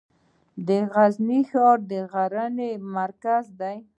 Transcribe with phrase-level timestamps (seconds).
[0.67, 3.77] د غزني ښار د غزني مرکز دی